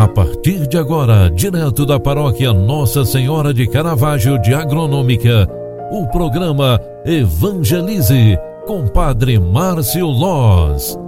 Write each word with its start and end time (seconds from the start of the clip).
A 0.00 0.08
partir 0.08 0.66
de 0.66 0.78
agora, 0.78 1.30
direto 1.30 1.84
da 1.84 2.00
paróquia 2.00 2.54
Nossa 2.54 3.04
Senhora 3.04 3.52
de 3.52 3.68
Caravaggio 3.68 4.40
de 4.40 4.54
Agronômica, 4.54 5.46
o 5.92 6.06
programa 6.06 6.80
Evangelize 7.04 8.38
com 8.66 8.88
Padre 8.88 9.38
Márcio 9.38 10.06
Loz. 10.06 10.98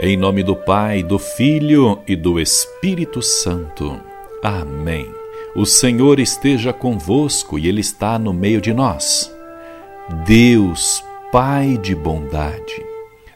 Em 0.00 0.16
nome 0.16 0.44
do 0.44 0.54
Pai, 0.54 1.02
do 1.02 1.18
Filho 1.18 1.98
e 2.06 2.14
do 2.14 2.38
Espírito 2.38 3.20
Santo. 3.20 3.98
Amém. 4.44 5.12
O 5.56 5.66
Senhor 5.66 6.20
esteja 6.20 6.72
convosco 6.72 7.58
e 7.58 7.66
Ele 7.66 7.80
está 7.80 8.16
no 8.16 8.32
meio 8.32 8.60
de 8.60 8.72
nós. 8.72 9.28
Deus, 10.24 11.02
Pai 11.32 11.76
de 11.76 11.96
bondade 11.96 12.89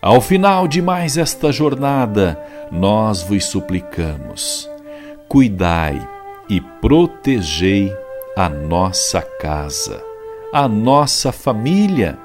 ao 0.05 0.21
final 0.21 0.69
de 0.69 0.83
mais 0.83 1.17
esta 1.17 1.51
jornada, 1.51 2.39
nós 2.71 3.23
vos 3.23 3.47
suplicamos: 3.47 4.69
cuidai 5.27 5.99
e 6.47 6.61
protegei 6.61 7.91
a 8.37 8.47
nossa 8.47 9.23
casa, 9.23 10.05
a 10.53 10.69
nossa 10.69 11.33
família, 11.33 12.19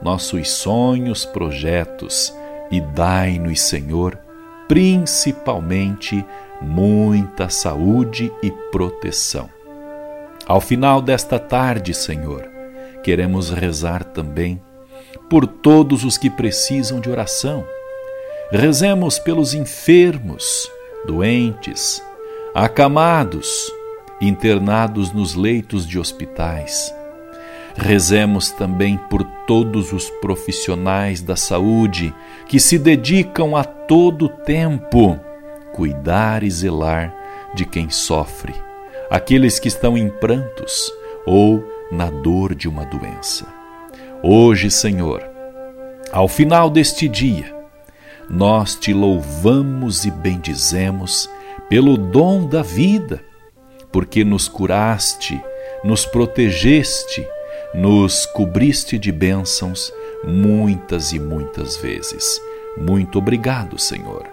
nossos 0.00 0.48
sonhos, 0.50 1.26
projetos 1.26 2.34
e 2.70 2.80
dai-nos, 2.80 3.60
Senhor, 3.60 4.18
principalmente 4.66 6.24
muita 6.62 7.50
saúde 7.50 8.32
e 8.42 8.50
proteção. 8.72 9.50
Ao 10.46 10.58
final 10.58 11.02
desta 11.02 11.38
tarde, 11.38 11.92
Senhor, 11.92 12.48
queremos 13.02 13.50
rezar 13.50 14.04
também 14.04 14.58
por 15.16 15.46
todos 15.46 16.04
os 16.04 16.16
que 16.18 16.30
precisam 16.30 17.00
de 17.00 17.10
oração. 17.10 17.64
Rezemos 18.50 19.18
pelos 19.18 19.54
enfermos, 19.54 20.70
doentes, 21.06 22.02
acamados, 22.54 23.72
internados 24.20 25.12
nos 25.12 25.34
leitos 25.34 25.86
de 25.86 25.98
hospitais. 25.98 26.94
Rezemos 27.76 28.50
também 28.50 28.96
por 29.10 29.22
todos 29.46 29.92
os 29.92 30.08
profissionais 30.20 31.20
da 31.20 31.36
saúde 31.36 32.14
que 32.48 32.58
se 32.58 32.78
dedicam 32.78 33.54
a 33.54 33.64
todo 33.64 34.28
tempo 34.28 35.20
cuidar 35.76 36.42
e 36.42 36.50
zelar 36.50 37.14
de 37.54 37.66
quem 37.66 37.90
sofre, 37.90 38.54
aqueles 39.10 39.58
que 39.58 39.68
estão 39.68 39.96
em 39.96 40.08
prantos 40.08 40.90
ou 41.26 41.62
na 41.92 42.08
dor 42.08 42.54
de 42.54 42.66
uma 42.66 42.86
doença. 42.86 43.46
Hoje, 44.22 44.70
Senhor, 44.70 45.22
ao 46.12 46.28
final 46.28 46.70
deste 46.70 47.08
dia, 47.08 47.54
nós 48.28 48.74
te 48.74 48.92
louvamos 48.92 50.04
e 50.04 50.10
bendizemos 50.10 51.28
pelo 51.68 51.96
dom 51.96 52.46
da 52.46 52.62
vida, 52.62 53.22
porque 53.92 54.24
nos 54.24 54.48
curaste, 54.48 55.40
nos 55.84 56.04
protegeste, 56.04 57.26
nos 57.74 58.26
cobriste 58.26 58.98
de 58.98 59.12
bênçãos 59.12 59.92
muitas 60.24 61.12
e 61.12 61.18
muitas 61.18 61.76
vezes. 61.76 62.40
Muito 62.76 63.18
obrigado, 63.18 63.78
Senhor. 63.78 64.24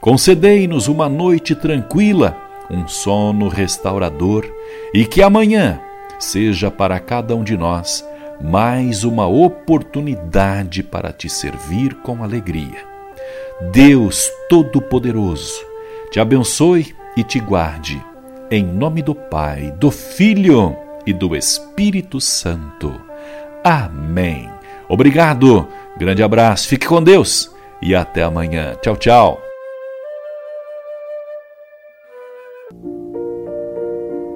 Concedei-nos 0.00 0.88
uma 0.88 1.08
noite 1.08 1.54
tranquila, 1.54 2.36
um 2.70 2.86
sono 2.86 3.48
restaurador 3.48 4.46
e 4.94 5.04
que 5.04 5.22
amanhã 5.22 5.80
seja 6.18 6.70
para 6.70 6.98
cada 6.98 7.34
um 7.34 7.42
de 7.42 7.56
nós 7.56 8.04
mais 8.40 9.04
uma 9.04 9.26
oportunidade 9.26 10.82
para 10.82 11.12
te 11.12 11.28
servir 11.28 11.94
com 11.96 12.24
alegria. 12.24 12.84
Deus 13.70 14.30
Todo-Poderoso, 14.48 15.62
te 16.10 16.18
abençoe 16.18 16.94
e 17.16 17.22
te 17.22 17.38
guarde. 17.38 18.02
Em 18.50 18.64
nome 18.64 19.02
do 19.02 19.14
Pai, 19.14 19.70
do 19.72 19.90
Filho 19.90 20.76
e 21.06 21.12
do 21.12 21.36
Espírito 21.36 22.20
Santo. 22.20 23.00
Amém. 23.62 24.48
Obrigado, 24.88 25.68
grande 25.96 26.22
abraço, 26.22 26.66
fique 26.66 26.86
com 26.86 27.02
Deus 27.02 27.54
e 27.82 27.94
até 27.94 28.22
amanhã. 28.22 28.74
Tchau, 28.82 28.96
tchau. 28.96 29.50